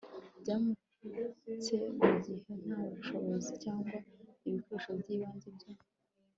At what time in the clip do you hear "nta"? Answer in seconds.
2.65-2.79